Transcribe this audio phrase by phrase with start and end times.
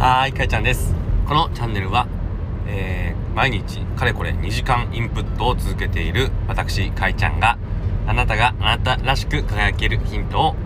[0.00, 0.94] はーい、かいちゃんです。
[1.28, 2.08] このチャンネルは、
[2.66, 7.58] えー、毎日かれこれ2時間インプットを続けている私、かいちゃんが、
[8.06, 10.56] あなたがあなたらしく輝けるヒントを、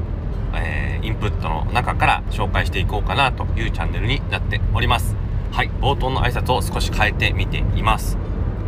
[0.54, 5.16] えー、インプットの中から紹介していこうかなというチャンネルになっております。
[5.50, 8.16] はい、冒頭の挨拶を少し変えてみています。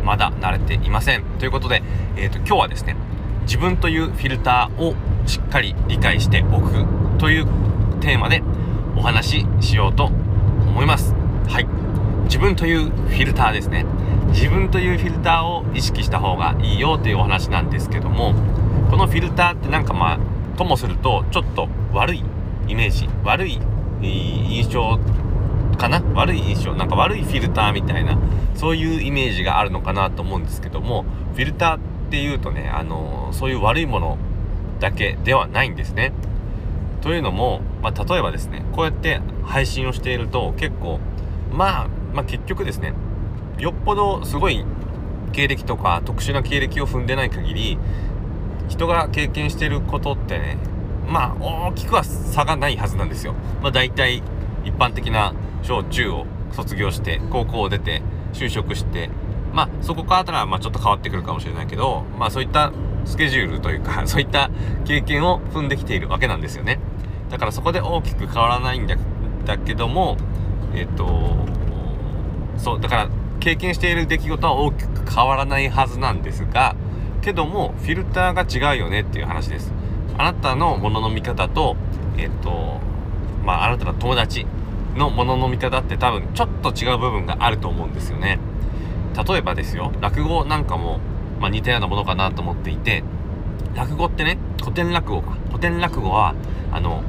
[0.03, 1.23] まだ慣れていません。
[1.39, 1.81] ということで、
[2.17, 2.97] えーと、今日はですね、
[3.43, 4.95] 自分というフィルターを
[5.27, 6.85] しっかり理解しておく
[7.19, 7.45] という
[8.01, 8.43] テーマで
[8.97, 10.11] お話ししようと
[10.77, 11.15] 思います。
[11.49, 11.65] はい。
[12.25, 13.83] 自分というフィルターですね。
[14.27, 18.35] 自分というフィルターを意識した方がいいよというお話なんですけども、
[18.91, 20.19] このフィルターってなんかまあ、
[20.55, 22.23] ともするとちょっと悪い
[22.67, 23.59] イメージ、悪い
[24.03, 24.99] 印象
[25.79, 26.03] かな？
[26.13, 28.15] 悪い印象、なんか悪いフィルターみたいな、
[28.53, 31.79] そういうイメージがあるのかなと思うんですけども、フィルターっ
[32.11, 34.19] ていうとね、あのそういう悪いもの
[34.79, 36.13] だけではないんですね。
[37.01, 40.99] というのも、まあ、例えばですねこうやって配信をしていると結構、
[41.51, 42.93] まあ、まあ結局ですね
[43.59, 44.65] よっぽどすごい
[45.31, 47.77] 経歴とか特殊な経歴を踏んでない限り
[48.67, 50.57] 人が経験してることってね
[51.07, 53.33] まあ大きくは差がないはずなんですよ。
[53.61, 54.21] まあ、大体
[54.65, 58.01] 一般的な小中を卒業して高校を出て
[58.33, 59.09] 就職して
[59.53, 62.73] まあそこからまあちょっと変わってくるかもしれないけどまあそういった
[63.05, 64.51] スケジュールというかそういった
[64.83, 66.79] 経験を踏んできているわけなんですよね。
[67.29, 68.95] だからそこで大きく変わらないんだ
[69.45, 70.17] だけども
[70.73, 71.37] えっ、と
[72.57, 76.75] そうだから経験している出来事は大きく変わらないはずなんですが
[77.21, 79.73] けどもフィルターが違うよねっていう話です。
[80.17, 81.75] あなたのものの見方と
[82.17, 82.79] えっ、と
[83.43, 84.45] まああなたの友達
[84.95, 88.39] のものの見方って多分ちょっと違う部分があると思うんですよね。
[89.27, 90.99] 例えばですよ落語なんかも、
[91.39, 93.03] まあ、似たようなものかなと思っていて
[93.75, 95.37] 落語ってね古典落語か。
[95.47, 96.35] 古典落語は
[96.71, 97.03] あの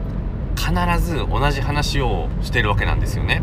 [0.69, 3.41] 必ず同じ話をしてるわけなんですよね。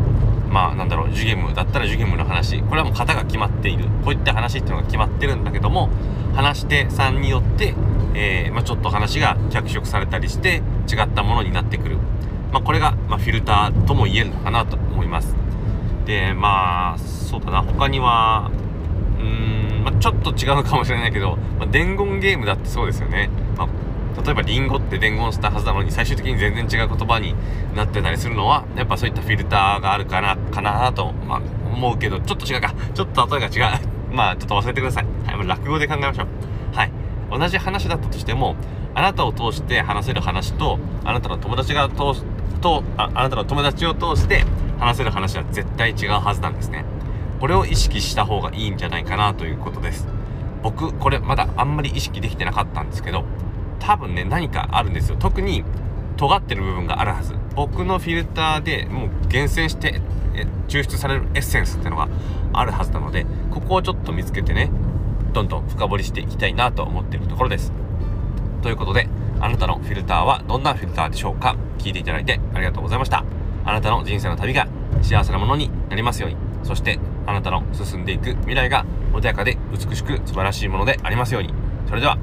[0.48, 2.62] まあなんだろう、ジュゲムだったらジュゲムの話。
[2.62, 3.86] これはもう型が決まっている。
[4.04, 5.90] こういった話っていうのが決まってるんだけども、
[6.34, 7.74] 話し手さんによって、
[8.14, 11.98] えー、まあ、ちょっと話が脚色されたりして違ったものになってくる。
[12.52, 15.34] まあこれが、まあ、フィルターとも言えるのかなと思います。
[16.06, 18.50] で、まあ、そうだな、他には、
[19.18, 23.30] うーん、まあ、ちょっと違うかもしれないけど、ま、伝言ゲームだってそうですよね。
[23.56, 23.68] まあ
[24.24, 27.34] 例えばリンゴって伝言したはずなのに最終的に全然違う言葉に
[27.74, 32.74] なってたりするのはやっぱそういったフィルターがあるかなかなと、まあ、思うけどちょっと違うか。
[32.94, 33.78] ちょっと例えが違う。
[34.12, 36.92] まあちょっと忘れてください、はい、もう落語で考えましょうはい。
[37.30, 38.56] 同じ話だったとしても
[38.94, 42.24] あなたを通して話せる話とあなたの友達が通す
[42.60, 44.44] とああなたの友達を通して
[44.78, 46.84] 話せる話は絶対違うはずなんですね
[47.40, 48.68] これを意識した方がい。
[48.68, 48.70] い。
[48.70, 49.04] んじゃない。
[49.04, 49.52] かなとい。
[49.52, 50.06] うことです
[50.62, 53.24] 僕これまだあんまり意識できてなかったんですけど
[53.80, 55.16] 多分ね何かあるんですよ。
[55.18, 55.64] 特に
[56.16, 57.34] 尖ってる部分があるはず。
[57.54, 60.00] 僕のフィルターでもう厳選して
[60.68, 62.08] 抽出されるエッセンスってのが
[62.52, 64.70] あるはずなのでここをちょっと見つけてね
[65.32, 67.72] どんどん深掘りしていきたいなと思っているところです。
[68.62, 69.08] ということで
[69.40, 71.56] あなたのフィルターはどんなフィルターでしょうか？
[71.78, 73.24] 聞いていただいてありがとうございました。
[73.64, 74.66] あなたの人生の旅が
[75.02, 76.36] 幸せなものになりますように。
[76.62, 81.52] そしてあなたの進んでいく未来が穏やかで美しく素晴らしいものでありますように。
[81.86, 82.18] それでは